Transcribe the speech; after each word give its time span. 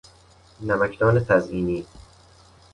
نمکدان 0.61 1.19
تزئینی 1.19 1.85